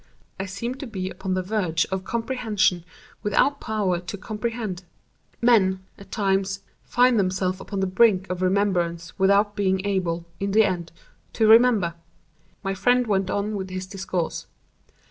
I 0.39 0.47
seemed 0.47 0.79
to 0.79 0.87
be 0.87 1.11
upon 1.11 1.35
the 1.35 1.43
verge 1.43 1.85
of 1.91 2.03
comprehension 2.03 2.83
without 3.21 3.61
power 3.61 3.99
to 3.99 4.17
comprehend—as 4.17 4.83
men, 5.43 5.85
at 5.95 6.09
times, 6.11 6.61
find 6.83 7.19
themselves 7.19 7.59
upon 7.61 7.81
the 7.81 7.85
brink 7.85 8.27
of 8.27 8.41
remembrance 8.41 9.13
without 9.19 9.55
being 9.55 9.85
able, 9.85 10.25
in 10.39 10.53
the 10.53 10.63
end, 10.65 10.91
to 11.33 11.45
remember. 11.47 11.93
My 12.63 12.73
friend 12.73 13.05
went 13.05 13.29
on 13.29 13.55
with 13.55 13.69
his 13.69 13.85
discourse. 13.85 14.47